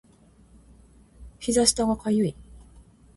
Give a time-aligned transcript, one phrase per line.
[1.37, 2.35] 膝下が痒い